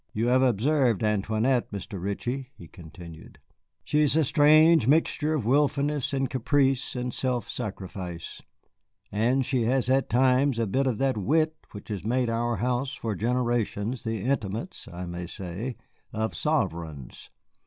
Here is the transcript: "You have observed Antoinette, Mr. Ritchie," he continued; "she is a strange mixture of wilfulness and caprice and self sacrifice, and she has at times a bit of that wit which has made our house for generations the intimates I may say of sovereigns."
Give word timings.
"You 0.13 0.29
have 0.29 0.41
observed 0.41 1.03
Antoinette, 1.03 1.71
Mr. 1.71 2.01
Ritchie," 2.01 2.49
he 2.57 2.67
continued; 2.67 3.37
"she 3.83 3.99
is 3.99 4.15
a 4.15 4.23
strange 4.23 4.87
mixture 4.87 5.35
of 5.35 5.45
wilfulness 5.45 6.11
and 6.11 6.27
caprice 6.27 6.95
and 6.95 7.13
self 7.13 7.47
sacrifice, 7.47 8.41
and 9.11 9.45
she 9.45 9.65
has 9.65 9.89
at 9.91 10.09
times 10.09 10.57
a 10.57 10.65
bit 10.65 10.87
of 10.87 10.97
that 10.97 11.17
wit 11.19 11.55
which 11.73 11.89
has 11.89 12.03
made 12.03 12.31
our 12.31 12.55
house 12.55 12.95
for 12.95 13.13
generations 13.13 14.03
the 14.03 14.23
intimates 14.23 14.87
I 14.91 15.05
may 15.05 15.27
say 15.27 15.77
of 16.11 16.33
sovereigns." 16.35 17.29